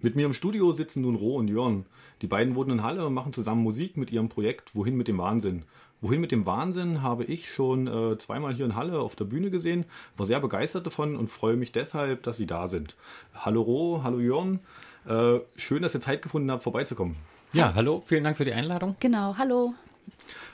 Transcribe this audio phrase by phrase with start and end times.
[0.00, 1.86] Mit mir im Studio sitzen nun Ro und Jörn.
[2.20, 5.16] Die beiden wohnen in Halle und machen zusammen Musik mit ihrem Projekt Wohin mit dem
[5.16, 5.64] Wahnsinn.
[6.02, 9.50] Wohin mit dem Wahnsinn habe ich schon äh, zweimal hier in Halle auf der Bühne
[9.50, 9.86] gesehen,
[10.18, 12.94] war sehr begeistert davon und freue mich deshalb, dass Sie da sind.
[13.34, 14.60] Hallo Ro, hallo Jörn.
[15.06, 17.16] Äh, schön, dass ihr Zeit gefunden habt, vorbeizukommen.
[17.54, 18.96] Ja, hallo, vielen Dank für die Einladung.
[19.00, 19.72] Genau, hallo.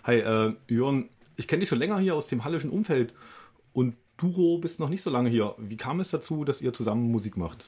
[0.04, 3.12] Hi, äh, Jörn, ich kenne dich schon länger hier aus dem hallischen Umfeld
[3.72, 5.56] und du, Ro, bist noch nicht so lange hier.
[5.58, 7.64] Wie kam es dazu, dass ihr zusammen Musik macht?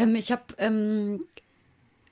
[0.00, 1.20] Ähm, ich habe ähm,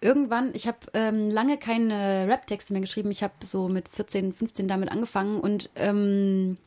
[0.01, 3.11] irgendwann, ich habe ähm, lange keine Rap-Texte mehr geschrieben.
[3.11, 6.59] Ich habe so mit 14, 15 damit angefangen und ähm,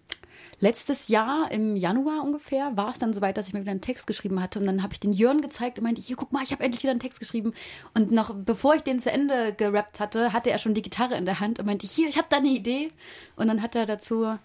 [0.60, 4.08] letztes Jahr im Januar ungefähr war es dann soweit, dass ich mir wieder einen Text
[4.08, 6.52] geschrieben hatte und dann habe ich den Jörn gezeigt und meinte, hier guck mal, ich
[6.52, 7.54] habe endlich wieder einen Text geschrieben
[7.94, 11.26] und noch bevor ich den zu Ende gerappt hatte, hatte er schon die Gitarre in
[11.26, 12.92] der Hand und meinte, hier, ich habe da eine Idee
[13.36, 14.38] und dann hat er dazu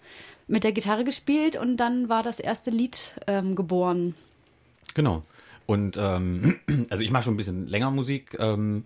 [0.47, 4.15] mit der Gitarre gespielt und dann war das erste Lied ähm, geboren.
[4.93, 5.23] Genau.
[5.67, 6.55] Und ähm,
[6.89, 8.85] also ich mache schon ein bisschen länger Musik ähm,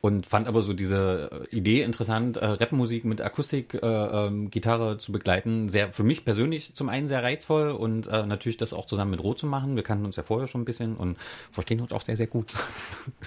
[0.00, 5.68] und fand aber so diese Idee interessant, äh, Rapmusik mit Akustik, äh, Gitarre zu begleiten.
[5.68, 9.22] Sehr für mich persönlich zum einen sehr reizvoll und äh, natürlich das auch zusammen mit
[9.22, 9.76] Rot zu machen.
[9.76, 11.18] Wir kannten uns ja vorher schon ein bisschen und
[11.50, 12.46] verstehen uns auch sehr, sehr gut.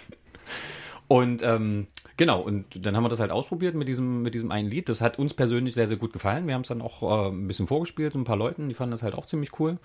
[1.10, 4.70] und ähm, genau, und dann haben wir das halt ausprobiert mit diesem, mit diesem einen
[4.70, 4.88] Lied.
[4.88, 6.48] Das hat uns persönlich sehr, sehr gut gefallen.
[6.48, 9.04] Wir haben es dann auch äh, ein bisschen vorgespielt, ein paar Leuten, die fanden das
[9.04, 9.78] halt auch ziemlich cool.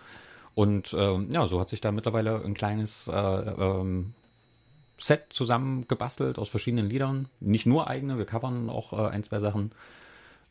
[0.55, 4.15] Und ähm, ja, so hat sich da mittlerweile ein kleines äh, ähm,
[4.99, 7.29] Set zusammengebastelt aus verschiedenen Liedern.
[7.41, 9.73] Nicht nur eigene, wir covern auch äh, ein, zwei Sachen.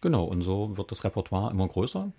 [0.01, 2.11] Genau, und so wird das Repertoire immer größer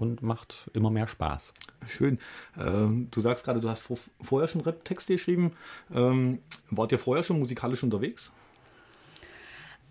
[0.00, 1.52] und macht immer mehr Spaß.
[1.88, 2.18] Schön.
[2.58, 5.52] Ähm, du sagst gerade, du hast vor, vorher schon Rap-Texte geschrieben.
[5.92, 6.38] Ähm,
[6.70, 8.32] wart ihr vorher schon musikalisch unterwegs?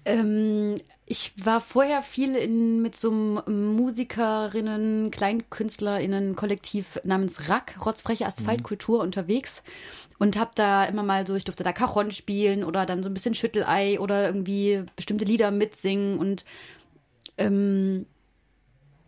[0.06, 8.26] Ähm, ich war vorher viel in, mit so einem Musikerinnen, KleinkünstlerInnen Kollektiv namens Rack, Rotzfreche
[8.26, 9.04] Asphaltkultur, mhm.
[9.06, 9.64] unterwegs
[10.20, 13.14] und habe da immer mal so, ich durfte da Cajon spielen oder dann so ein
[13.14, 16.46] bisschen Schüttelei oder irgendwie bestimmte Lieder mitsingen und
[17.38, 18.06] ähm,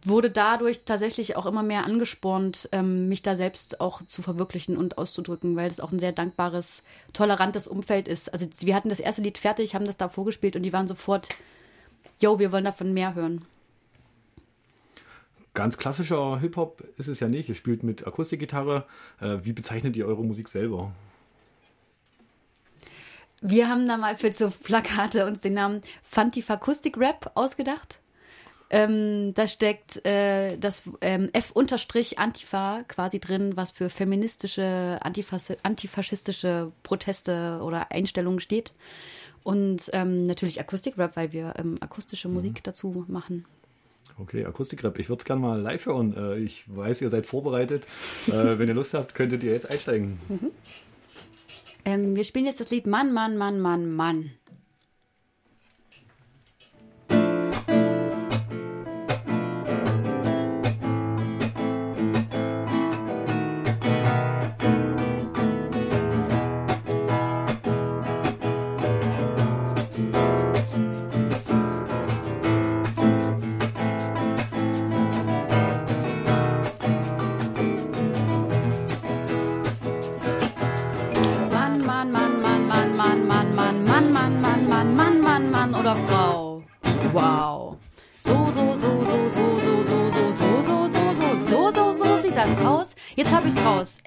[0.03, 4.97] wurde dadurch tatsächlich auch immer mehr angespornt, ähm, mich da selbst auch zu verwirklichen und
[4.97, 8.34] auszudrücken, weil es auch ein sehr dankbares, tolerantes Umfeld ist.
[8.34, 11.29] Also wir hatten das erste Lied fertig, haben das da vorgespielt und die waren sofort,
[12.19, 13.45] yo, wir wollen davon mehr hören.
[15.53, 17.50] Ganz klassischer Hip-Hop ist es ja nicht.
[17.50, 18.85] Ihr spielt mit Akustikgitarre.
[19.19, 20.91] Äh, wie bezeichnet ihr eure Musik selber?
[23.41, 28.00] Wir haben da mal für so Plakate uns den Namen Fantifakustik Rap ausgedacht.
[28.74, 37.59] Ähm, da steckt äh, das ähm, F-Antifa quasi drin, was für feministische, antifas antifaschistische Proteste
[37.62, 38.72] oder Einstellungen steht.
[39.44, 42.36] Und ähm, natürlich Akustikrap, weil wir ähm, akustische mhm.
[42.36, 43.46] Musik dazu machen.
[44.18, 45.00] Okay, Akustikrap.
[45.00, 46.16] Ich würde es gerne mal live hören.
[46.16, 47.84] Äh, ich weiß, ihr seid vorbereitet.
[48.28, 50.18] äh, wenn ihr Lust habt, könntet ihr jetzt einsteigen.
[50.30, 50.52] Mhm.
[51.84, 54.32] Ähm, wir spielen jetzt das Lied Mann, Mann, Mann, Mann, Mann.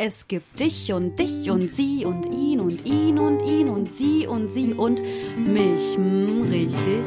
[0.07, 4.27] Es gibt dich und dich und sie und ihn und ihn und ihn und sie
[4.27, 5.97] und sie und mich.
[5.97, 7.07] Hm, richtig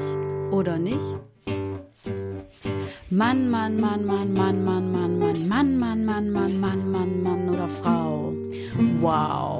[0.49, 0.97] oder nicht?
[3.11, 7.49] Mann, Mann, Mann, Mann, Mann, Mann, Mann, Mann, Mann, Mann, Mann, Mann, Mann, Mann, Mann
[7.49, 8.33] oder Frau.
[8.99, 9.59] Wow.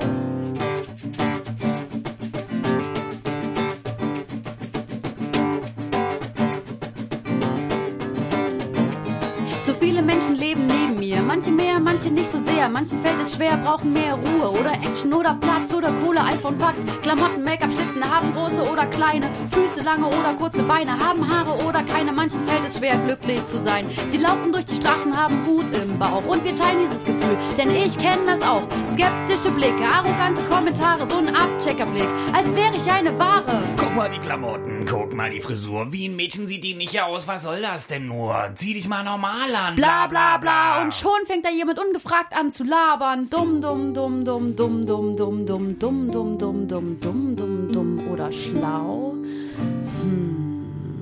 [12.68, 12.70] Sehr.
[12.70, 16.78] Manchen fällt es schwer, brauchen mehr Ruhe oder Action oder Platz oder Kohle, iPhone, Fax.
[17.02, 19.30] Klamotten, Make-up, Schlitten haben große oder kleine.
[19.52, 22.12] Füße, lange oder kurze Beine, haben Haare oder keine.
[22.12, 23.86] Manchen fällt es schwer, glücklich zu sein.
[24.08, 26.26] Sie laufen durch die Straßen, haben Wut im Bauch.
[26.26, 28.64] Und wir teilen dieses Gefühl, denn ich kenne das auch.
[28.94, 33.64] Skeptische Blicke, arrogante Kommentare, so ein Abcheckerblick, als wäre ich eine Ware.
[33.78, 35.92] Guck mal die Klamotten, guck mal die Frisur.
[35.92, 37.28] Wie ein Mädchen sieht die nicht aus.
[37.28, 38.52] Was soll das denn nur?
[38.56, 39.76] Zieh dich mal normal an.
[39.76, 40.82] Bla bla bla.
[40.82, 43.30] Und schon fängt da jemand ungefragt an zu labern.
[43.30, 48.12] Dumm, dumm, dumm, dumm, dumm, dumm, dumm, dumm, dumm, dumm, dumm, dumm, dumm, dumm, dumm
[48.12, 49.14] oder schlau.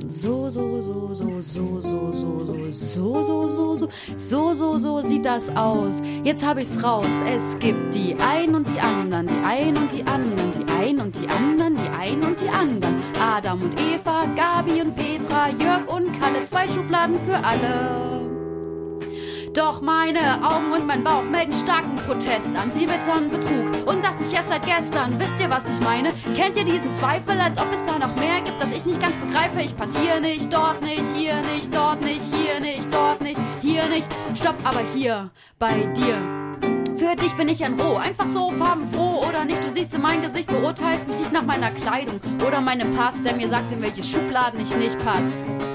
[0.08, 5.02] So, so, so, so, so, so, so, so, so, so, so, so, so, so, so
[5.02, 5.94] sieht das aus.
[6.26, 7.08] Jetzt hab ich's raus.
[7.26, 11.16] Es gibt die ein und die anderen, die ein und die anderen, die ein und
[11.16, 12.96] die anderen, die ein und die anderen.
[13.22, 18.35] Adam und Eva, Gabi und Petra, Jörg und Kalle, zwei Schubladen für alle.
[19.56, 22.70] Doch meine Augen und mein Bauch melden starken Protest an.
[22.74, 25.18] Sie wittern Betrug und das nicht erst seit gestern.
[25.18, 26.12] Wisst ihr, was ich meine?
[26.36, 29.16] Kennt ihr diesen Zweifel, als ob es da noch mehr gibt, das ich nicht ganz
[29.16, 29.62] begreife?
[29.62, 34.08] Ich passiere nicht, dort nicht, hier nicht, dort nicht, hier nicht, dort nicht, hier nicht.
[34.36, 36.18] Stopp, aber hier bei dir.
[36.98, 39.64] Für dich bin ich ein Roh, einfach so farbenfroh oder nicht.
[39.64, 43.34] Du siehst in mein Gesicht, beurteilst mich nicht nach meiner Kleidung oder meinem Pass, der
[43.34, 45.75] mir sagt, in welche Schubladen ich nicht passe.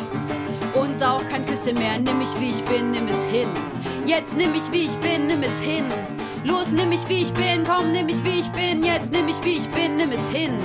[1.01, 1.97] Und auch kein Küsse mehr.
[1.97, 3.49] Nimm mich wie ich bin, nimm es hin.
[4.05, 5.85] Jetzt nimm mich wie ich bin, nimm es hin.
[6.43, 8.83] Los, nimm mich wie ich bin, komm, nimm mich wie ich bin.
[8.83, 10.55] Jetzt nimm mich wie ich bin, nimm es hin.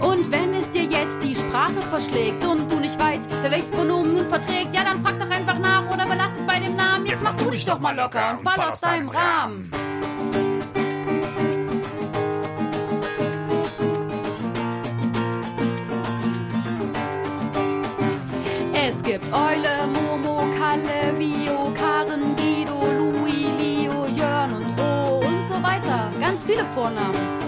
[0.00, 4.14] Und wenn es dir jetzt die Sprache verschlägt und du nicht weißt, wer welches Pronomen
[4.14, 7.04] nun verträgt, ja, dann frag doch einfach nach oder belass es bei dem Namen.
[7.04, 9.70] Jetzt mach du dich doch mal locker und fall aus deinem Rahmen.
[26.74, 27.44] Vornamen.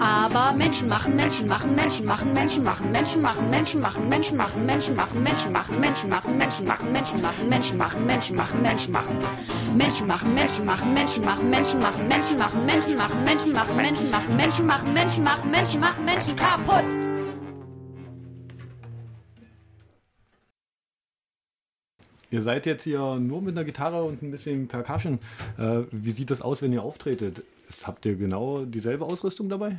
[0.00, 4.66] Aber Menschen machen, Menschen machen, Menschen machen, Menschen machen, Menschen machen, Menschen machen, Menschen machen,
[4.66, 8.92] Menschen machen, Menschen machen, Menschen machen, Menschen machen, Menschen machen, Menschen machen, Menschen machen, Menschen
[8.92, 9.18] machen.
[9.76, 14.10] Menschen machen, Menschen machen, Menschen machen, Menschen machen, Menschen machen, Menschen machen, Menschen machen, Menschen
[14.10, 16.84] machen, Menschen machen, Menschen machen, Menschen machen, Menschen kaputt.
[22.30, 25.18] Ihr seid jetzt hier nur mit einer Gitarre und ein bisschen Percussion.
[25.58, 27.42] Äh, wie sieht das aus, wenn ihr auftretet?
[27.84, 29.76] Habt ihr genau dieselbe Ausrüstung dabei?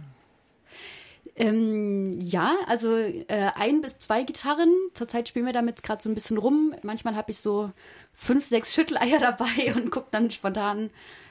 [1.36, 4.74] Ähm, ja, also äh, ein bis zwei Gitarren.
[4.94, 6.74] Zurzeit spielen wir damit gerade so ein bisschen rum.
[6.84, 7.72] Manchmal habe ich so
[8.14, 10.90] fünf, sechs Schütteleier dabei und gucke dann spontan,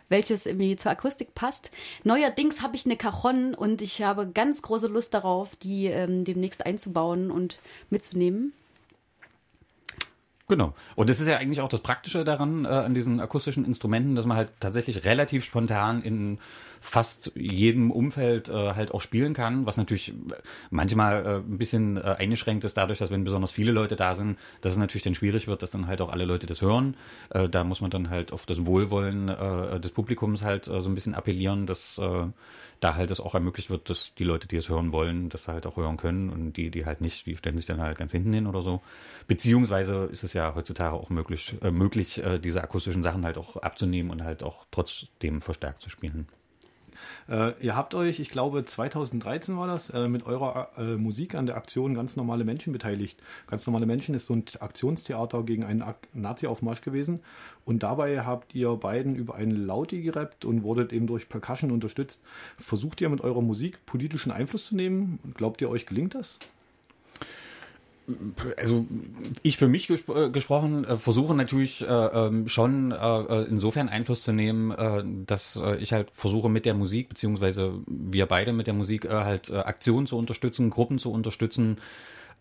[0.08, 1.70] welches irgendwie zur Akustik passt.
[2.05, 6.64] Neuerdings habe ich eine Cajon und ich habe ganz große Lust darauf, die ähm, demnächst
[6.64, 7.58] einzubauen und
[7.91, 8.53] mitzunehmen.
[10.48, 10.75] Genau.
[10.94, 14.26] Und das ist ja eigentlich auch das Praktische daran, äh, an diesen akustischen Instrumenten, dass
[14.26, 16.38] man halt tatsächlich relativ spontan in
[16.87, 20.15] fast jedem Umfeld äh, halt auch spielen kann, was natürlich
[20.71, 24.38] manchmal äh, ein bisschen äh, eingeschränkt ist dadurch, dass wenn besonders viele Leute da sind,
[24.61, 26.97] dass es natürlich dann schwierig wird, dass dann halt auch alle Leute das hören.
[27.31, 30.88] Äh, da muss man dann halt auf das Wohlwollen äh, des Publikums halt äh, so
[30.88, 32.27] ein bisschen appellieren, dass äh,
[32.79, 35.67] da halt es auch ermöglicht wird, dass die Leute, die es hören wollen, das halt
[35.67, 38.32] auch hören können und die, die halt nicht, die stellen sich dann halt ganz hinten
[38.32, 38.81] hin oder so.
[39.27, 43.56] Beziehungsweise ist es ja heutzutage auch möglich, äh, möglich äh, diese akustischen Sachen halt auch
[43.56, 46.29] abzunehmen und halt auch trotzdem verstärkt zu spielen.
[47.28, 51.46] Äh, ihr habt euch, ich glaube 2013 war das, äh, mit eurer äh, Musik an
[51.46, 53.19] der Aktion Ganz normale Menschen beteiligt.
[53.46, 55.84] Ganz normale Menschen ist so ein Aktionstheater gegen einen
[56.14, 57.20] Nazi-Aufmarsch gewesen.
[57.64, 62.22] Und dabei habt ihr beiden über einen Lauti gerappt und wurdet eben durch Percussion unterstützt.
[62.58, 65.19] Versucht ihr mit eurer Musik politischen Einfluss zu nehmen?
[65.34, 66.38] Glaubt ihr, euch gelingt das?
[68.56, 68.86] Also
[69.43, 74.22] ich für mich gespro äh, gesprochen äh, versuche natürlich äh, ähm, schon äh, insofern Einfluss
[74.22, 78.67] zu nehmen, äh, dass äh, ich halt versuche mit der Musik beziehungsweise wir beide mit
[78.67, 81.79] der Musik äh, halt äh, Aktionen zu unterstützen, Gruppen zu unterstützen,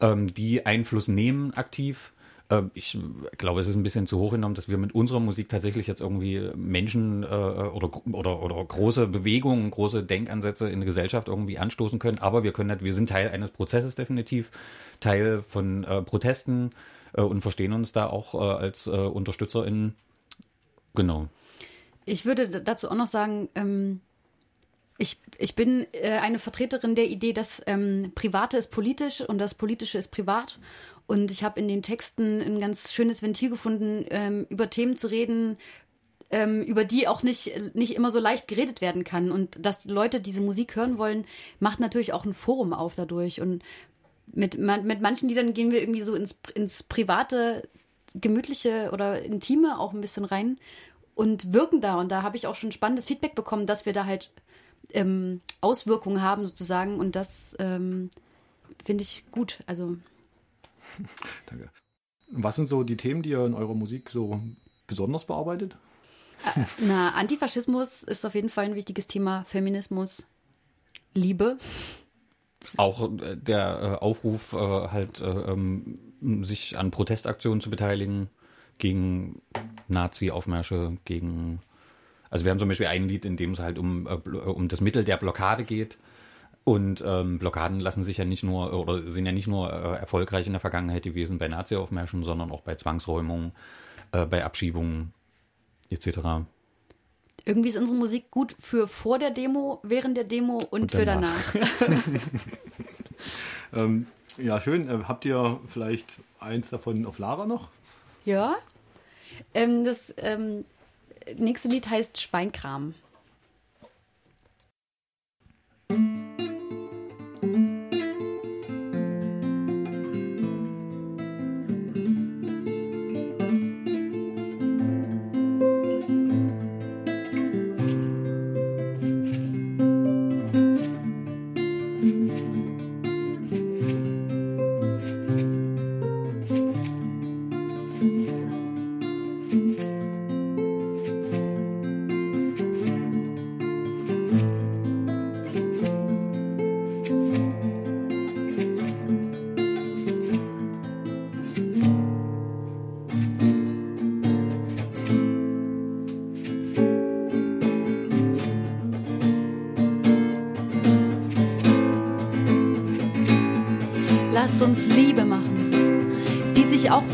[0.01, 2.11] ähm, die Einfluss nehmen aktiv.
[2.49, 2.97] Äh, Ich
[3.37, 6.01] glaube, es ist ein bisschen zu hoch genommen, dass wir mit unserer Musik tatsächlich jetzt
[6.01, 11.99] irgendwie Menschen äh, oder, oder, oder große Bewegungen, große Denkansätze in der Gesellschaft irgendwie anstoßen
[11.99, 12.19] können.
[12.19, 14.51] Aber wir können halt, wir sind Teil eines Prozesses definitiv,
[14.99, 16.71] Teil von äh, Protesten
[17.13, 19.95] äh, und verstehen uns da auch äh, als äh, UnterstützerInnen.
[20.93, 21.27] Genau.
[22.05, 24.01] Ich würde dazu auch noch sagen, ähm,
[24.97, 29.53] ich, ich bin äh, eine Vertreterin der Idee, dass ähm, Private ist politisch und das
[29.53, 30.59] Politische ist privat.
[31.07, 35.07] Und ich habe in den Texten ein ganz schönes Ventil gefunden, ähm, über Themen zu
[35.07, 35.57] reden,
[36.31, 39.31] ähm, über die auch nicht, nicht immer so leicht geredet werden kann.
[39.31, 41.25] Und dass Leute diese Musik hören wollen,
[41.59, 43.41] macht natürlich auch ein Forum auf dadurch.
[43.41, 43.63] Und
[44.33, 47.67] mit, mit manchen Liedern gehen wir irgendwie so ins, ins private,
[48.15, 50.57] gemütliche oder intime auch ein bisschen rein
[51.13, 51.99] und wirken da.
[51.99, 54.31] Und da habe ich auch schon spannendes Feedback bekommen, dass wir da halt
[54.91, 56.99] ähm, Auswirkungen haben sozusagen.
[56.99, 58.09] Und das ähm,
[58.83, 59.59] finde ich gut.
[59.67, 59.97] Also
[61.45, 61.69] Danke.
[62.31, 64.41] Was sind so die Themen, die ihr in eurer Musik so
[64.87, 65.77] besonders bearbeitet?
[66.79, 69.45] na, Antifaschismus ist auf jeden Fall ein wichtiges Thema.
[69.45, 70.27] Feminismus,
[71.13, 71.57] Liebe.
[72.77, 75.99] Auch äh, der äh, Aufruf, äh, halt äh, ähm,
[76.43, 78.29] sich an Protestaktionen zu beteiligen,
[78.77, 79.41] gegen
[79.87, 81.59] Nazi-Aufmärsche, gegen.
[82.29, 84.81] Also wir haben zum Beispiel ein Lied, in dem es halt um, äh, um das
[84.81, 85.97] Mittel der Blockade geht.
[86.65, 90.47] Und ähm, Blockaden lassen sich ja nicht nur oder sind ja nicht nur äh, erfolgreich
[90.47, 93.51] in der Vergangenheit gewesen bei Nazi-Aufmärschen, sondern auch bei Zwangsräumungen,
[94.11, 95.13] äh, bei Abschiebungen
[95.91, 96.19] etc.
[97.45, 101.05] Irgendwie ist unsere Musik gut für vor der Demo, während der Demo und, Und für
[101.05, 101.53] danach.
[101.53, 102.01] danach.
[103.73, 104.07] Ähm,
[104.37, 104.89] ja, schön.
[104.89, 106.07] Äh, habt ihr vielleicht
[106.39, 107.69] eins davon auf Lara noch?
[108.23, 108.55] Ja.
[109.53, 110.65] Ähm, das ähm,
[111.37, 112.93] nächste Lied heißt Schweinkram.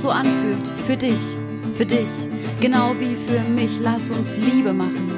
[0.01, 0.67] So anfühlt.
[0.87, 1.19] Für dich,
[1.75, 2.09] für dich,
[2.59, 3.71] genau wie für mich.
[3.79, 5.11] Lass uns Liebe machen,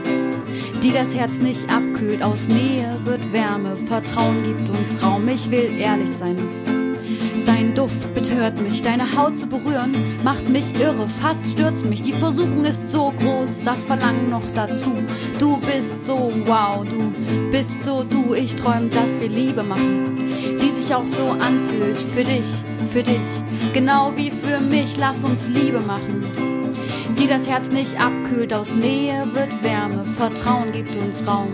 [0.83, 2.21] die das Herz nicht abkühlt.
[2.21, 5.27] Aus Nähe wird Wärme, Vertrauen gibt uns Raum.
[5.29, 6.35] Ich will ehrlich sein.
[7.45, 12.01] Dein Duft betört mich, deine Haut zu berühren, macht mich irre, fast stürzt mich.
[12.01, 14.91] Die Versuchung ist so groß, das Verlangen noch dazu.
[15.39, 17.11] Du bist so wow, du
[17.51, 18.33] bist so du.
[18.33, 21.97] Ich träum, dass wir Liebe machen, die sich auch so anfühlt.
[22.15, 22.45] Für dich,
[22.93, 23.19] für dich,
[23.73, 24.97] genau wie für mich.
[24.97, 26.23] Lass uns Liebe machen,
[27.17, 28.53] die das Herz nicht abkühlt.
[28.53, 31.51] Aus Nähe wird Wärme, Vertrauen gibt uns Raum.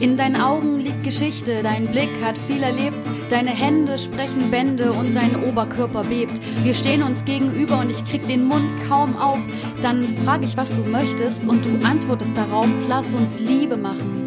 [0.00, 5.14] In deinen Augen liegt Geschichte, dein Blick hat viel erlebt, deine Hände sprechen Bände und
[5.14, 6.40] dein Oberkörper bebt.
[6.64, 9.38] Wir stehen uns gegenüber und ich krieg den Mund kaum auf.
[9.82, 14.26] Dann frag ich, was du möchtest und du antwortest darauf, lass uns Liebe machen,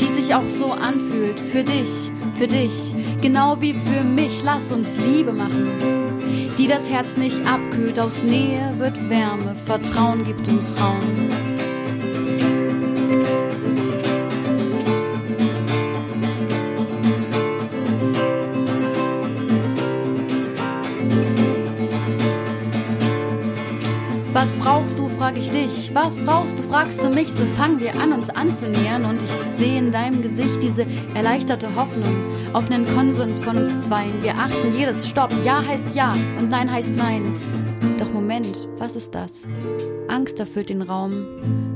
[0.00, 1.38] die sich auch so anfühlt.
[1.40, 1.88] Für dich,
[2.34, 2.72] für dich,
[3.20, 5.66] genau wie für mich, lass uns Liebe machen,
[6.58, 7.98] die das Herz nicht abkühlt.
[7.98, 11.41] Aus Nähe wird Wärme, Vertrauen gibt uns Raum.
[25.22, 25.94] Frag ich dich.
[25.94, 27.32] Was brauchst du, fragst du mich.
[27.32, 29.04] So fangen wir an, uns anzunähern.
[29.04, 32.12] Und ich sehe in deinem Gesicht diese erleichterte Hoffnung
[32.52, 34.20] auf einen Konsens von uns zweien.
[34.20, 35.30] Wir achten jedes Stopp.
[35.44, 37.36] Ja heißt ja und Nein heißt Nein.
[37.98, 39.42] Doch Moment, was ist das?
[40.08, 41.24] Angst erfüllt den Raum.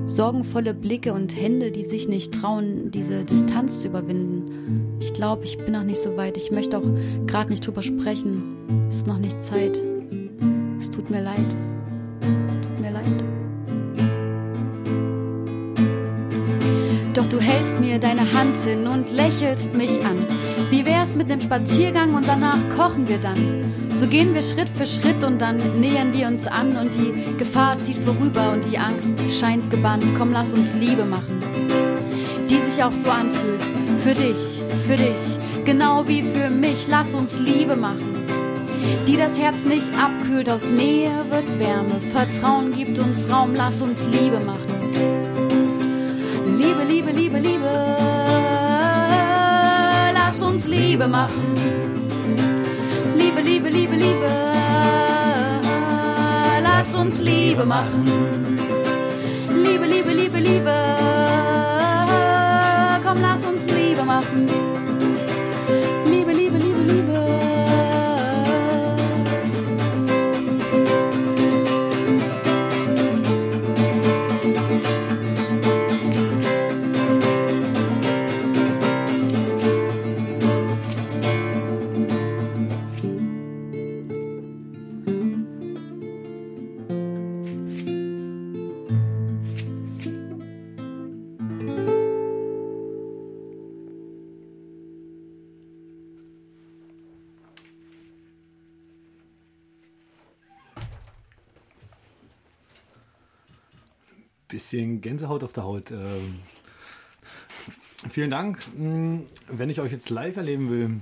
[0.06, 4.96] Sorgenvolle Blicke und Hände, die sich nicht trauen, diese Distanz zu überwinden.
[4.98, 6.36] Ich glaube, ich bin noch nicht so weit.
[6.36, 6.88] Ich möchte auch
[7.28, 8.88] gerade nicht drüber sprechen.
[8.88, 9.80] Es ist noch nicht Zeit.
[10.80, 11.75] Es tut mir leid.
[12.76, 13.04] Tut mir leid.
[17.14, 20.18] Doch du hältst mir deine Hand hin und lächelst mich an.
[20.68, 23.88] Wie wär's mit nem Spaziergang und danach kochen wir dann?
[23.95, 27.78] So gehen wir Schritt für Schritt und dann nähern wir uns an und die Gefahr
[27.78, 30.04] zieht vorüber und die Angst scheint gebannt.
[30.18, 31.40] Komm, lass uns Liebe machen,
[32.50, 33.62] die sich auch so anfühlt.
[34.04, 36.87] Für dich, für dich, genau wie für mich.
[36.88, 38.15] Lass uns Liebe machen
[39.07, 40.49] die das Herz nicht abkühlt.
[40.49, 44.61] Aus Nähe wird Wärme, Vertrauen gibt uns Raum, lass uns Liebe machen.
[46.59, 47.97] Liebe, Liebe, Liebe, Liebe,
[50.14, 51.55] lass uns Liebe machen.
[53.16, 54.31] Liebe, Liebe, Liebe, Liebe,
[56.62, 58.59] lass uns Liebe machen.
[59.55, 60.75] Liebe, Liebe, Liebe, Liebe,
[63.05, 64.65] komm, lass uns Liebe machen.
[104.76, 105.90] Bisschen Gänsehaut auf der Haut.
[105.90, 106.40] Ähm,
[108.11, 108.59] vielen Dank.
[108.76, 111.00] Hm, Wenn ich euch jetzt live erleben will,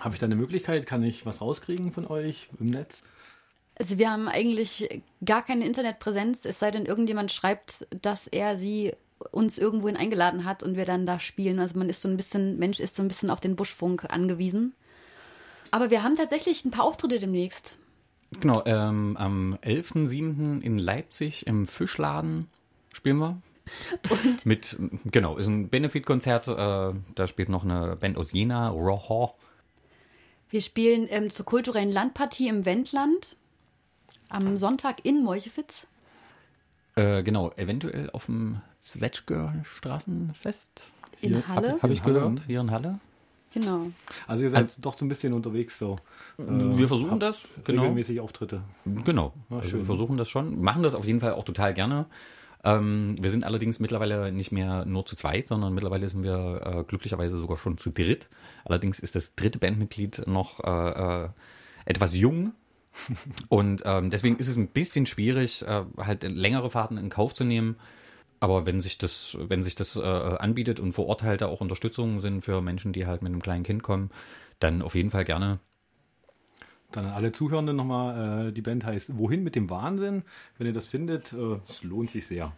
[0.00, 0.86] habe ich da eine Möglichkeit?
[0.86, 3.02] Kann ich was rauskriegen von euch im Netz?
[3.76, 8.92] Also wir haben eigentlich gar keine Internetpräsenz, es sei denn, irgendjemand schreibt, dass er sie
[9.32, 11.58] uns irgendwohin eingeladen hat und wir dann da spielen.
[11.58, 14.74] Also man ist so ein bisschen, Mensch ist so ein bisschen auf den Buschfunk angewiesen.
[15.72, 17.76] Aber wir haben tatsächlich ein paar Auftritte demnächst.
[18.38, 20.60] Genau, ähm, am 11.07.
[20.60, 22.48] in Leipzig im Fischladen
[22.94, 23.40] spielen wir.
[24.10, 26.48] Und Mit, genau, ist ein Benefit-Konzert.
[26.48, 29.32] Äh, da spielt noch eine Band aus Jena, Raw.
[30.50, 33.36] wir spielen ähm, zur kulturellen Landpartie im Wendland
[34.28, 35.86] am Sonntag in Meuchewitz.
[36.96, 40.84] Äh, genau, eventuell auf dem Zwetschger Straßenfest.
[41.20, 41.68] In Halle.
[41.68, 42.14] Habe hab ich Halle.
[42.14, 42.98] gehört, hier in Halle.
[43.54, 43.86] Genau.
[44.26, 45.98] Also ihr seid doch so ein bisschen unterwegs so.
[46.36, 47.82] Wir versuchen das, genau.
[47.82, 48.62] Regelmäßig Auftritte.
[48.84, 49.32] Genau.
[49.48, 50.60] Ah, also wir versuchen das schon.
[50.60, 52.06] Machen das auf jeden Fall auch total gerne.
[52.64, 56.84] Ähm, wir sind allerdings mittlerweile nicht mehr nur zu zweit, sondern mittlerweile sind wir äh,
[56.84, 58.28] glücklicherweise sogar schon zu dritt.
[58.64, 61.28] Allerdings ist das dritte Bandmitglied noch äh, äh,
[61.84, 62.54] etwas jung.
[63.48, 67.44] Und ähm, deswegen ist es ein bisschen schwierig, äh, halt längere Fahrten in Kauf zu
[67.44, 67.76] nehmen.
[68.40, 72.20] Aber wenn sich das, wenn sich das äh, anbietet und vor Ort halt auch Unterstützung
[72.20, 74.10] sind für Menschen, die halt mit einem kleinen Kind kommen,
[74.58, 75.60] dann auf jeden Fall gerne.
[76.94, 80.22] Dann an alle Zuhörenden nochmal, äh, die Band heißt Wohin mit dem Wahnsinn.
[80.58, 82.52] Wenn ihr das findet, äh, es lohnt sich sehr.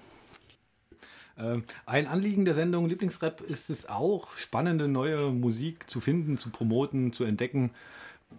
[1.38, 6.50] Ähm, ein Anliegen der Sendung Lieblingsrap ist es auch, spannende neue Musik zu finden, zu
[6.50, 7.70] promoten, zu entdecken.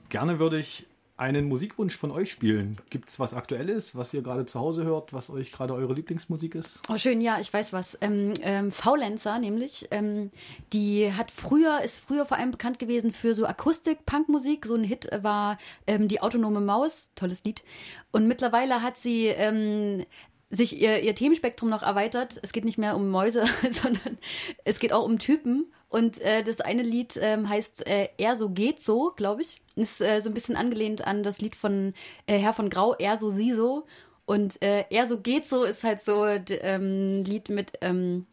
[0.10, 0.86] Gerne würde ich
[1.18, 2.78] einen Musikwunsch von euch spielen.
[2.92, 6.54] Gibt es was Aktuelles, was ihr gerade zu Hause hört, was euch gerade eure Lieblingsmusik
[6.54, 6.80] ist?
[6.88, 7.98] Oh, schön, ja, ich weiß was.
[8.02, 10.32] Ähm, ähm, Faulenzer nämlich, ähm,
[10.74, 14.68] die hat früher, ist früher vor allem bekannt gewesen für so Akustik-Punkmusik.
[14.68, 15.58] So ein Hit war
[15.88, 17.64] ähm, Die autonome Maus, tolles Lied.
[18.12, 20.06] Und mittlerweile hat sie ähm,
[20.50, 22.40] sich ihr, ihr Themenspektrum noch erweitert.
[22.42, 24.18] Es geht nicht mehr um Mäuse, sondern
[24.64, 25.72] es geht auch um Typen.
[25.90, 29.62] Und äh, das eine Lied ähm, heißt äh, Er so geht so, glaube ich.
[29.76, 31.94] Ist äh, so ein bisschen angelehnt an das Lied von
[32.28, 33.86] äh, Herr von Grau, Er so, sie so.
[34.26, 38.26] Und äh, Er so geht so ist halt so ein ähm, Lied mit ähm,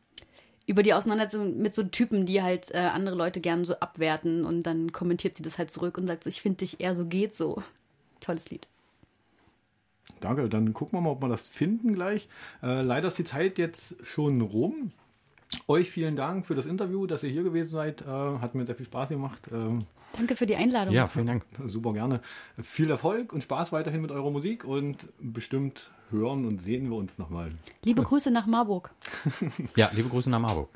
[0.67, 4.45] über die Auseinandersetzung mit so Typen, die halt äh, andere Leute gern so abwerten.
[4.45, 7.07] Und dann kommentiert sie das halt zurück und sagt so, ich finde dich eher so
[7.07, 7.63] geht so.
[8.21, 8.69] Tolles Lied.
[10.21, 12.29] Danke, dann gucken wir mal, ob wir das finden gleich.
[12.63, 14.93] Äh, leider ist die Zeit jetzt schon rum.
[15.69, 18.03] Euch vielen Dank für das Interview, dass ihr hier gewesen seid.
[18.03, 19.43] Äh, hat mir sehr viel Spaß gemacht.
[19.53, 19.81] Ähm,
[20.17, 20.95] Danke für die Einladung.
[20.95, 21.45] Ja, vielen Dank.
[21.67, 22.21] super gerne.
[22.63, 27.19] Viel Erfolg und Spaß weiterhin mit eurer Musik und bestimmt hören und sehen wir uns
[27.19, 27.53] nochmal.
[27.85, 28.91] Liebe Grüße nach Marburg.
[29.77, 30.69] Ja, liebe Grüße nach Marburg.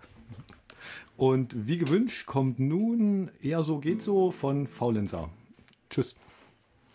[1.17, 5.29] Und wie gewünscht kommt nun eher so geht so von Faulenzer.
[5.91, 6.15] Tschüss.